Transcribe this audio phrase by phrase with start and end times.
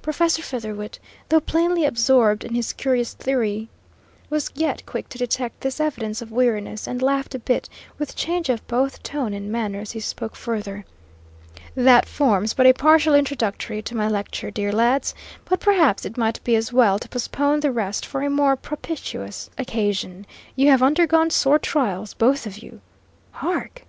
[0.00, 3.68] Professor Featherwit, though plainly absorbed in his curious theory,
[4.28, 7.68] was yet quick to detect this evidence of weariness, and laughed a bit,
[7.98, 10.84] with change of both tone and manner, as he spoke further:
[11.74, 15.16] "That forms but a partial introductory to my lecture, dear lads,
[15.46, 19.50] but perhaps it might be as well to postpone the rest for a more propitious
[19.58, 20.26] occasion.
[20.54, 22.60] You have undergone sore trials, both of
[23.32, 23.84] Hark!"